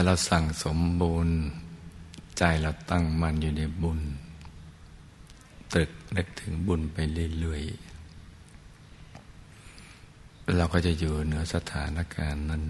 [0.00, 1.28] ้าเราสั่งสมบุญ
[2.38, 4.00] ใจเราตั้งมั่นอยู่ในบุญ
[5.74, 6.96] ตึกนึกถึงบุญไป
[7.40, 12.62] เรื่อยๆเราก็จะอยู่เหนือสถานการณ์นั้น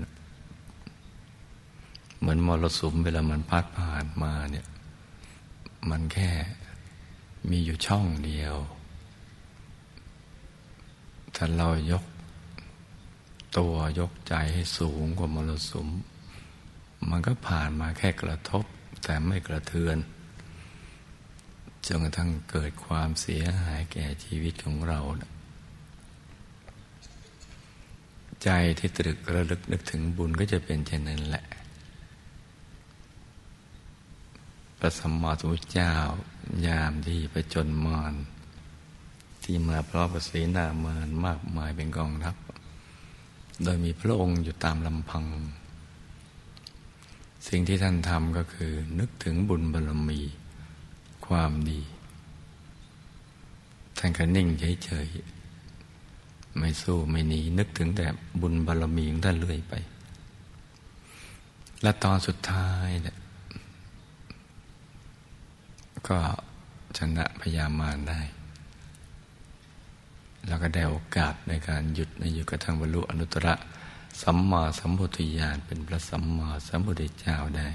[2.19, 4.67] เหมือนมรสุมเวลามันพัดผ่านมาเนี่ย
[5.91, 6.31] มันแค่
[7.51, 8.57] มีอยู่ช่องเดียว
[11.35, 12.05] ถ้าเรายก
[13.59, 15.89] ตัวยกใจให้สูงกว่ามรสุม
[17.11, 18.65] มันก็ผ่านมาแค่กระทบ
[19.05, 19.97] แต่ไม่กระเทือน
[21.87, 25.01] จนกระทั่งเกิดความเสียหายแก่ชีวิตของเรา
[28.45, 31.45] ใจที่ตรึกระลึกนึกถึงบุญก็จะเป็นเช่นนั้นแหละ
[34.79, 35.93] พระสัมมาสัมพุทธเจ้า
[36.67, 38.15] ยามที่ไปจนมาร
[39.43, 42.37] ที่มาเพราะประสีนามารมากมายเป็นกองทัพ
[43.63, 45.25] โดยมีพระองค์อยู่ตามลำพัง
[47.49, 50.21] สิ่งที่ท่านทำก็คือนึกถึงบุญบารมี
[51.27, 51.81] ความดี
[53.99, 54.49] ท่านก็นิ่ง
[54.85, 58.07] เฉยๆไม่สู้ไม่หนี นึกถึงแต่
[58.41, 59.75] บุญบารมีของท่านเรื่อยไป
[61.83, 63.17] และตอนสุดท้ายเนี่ย
[66.09, 66.19] ก็
[66.99, 68.21] ชนะพยามารได้
[70.47, 73.47] แล้วก็ได้โอกาสในการหยุดในอยุกระทั่งบรรลุอนุตตร
[74.23, 77.69] สัมมาสัมพุทธญาณเป็นพระสัมมาสัมพุทธเจ้าได้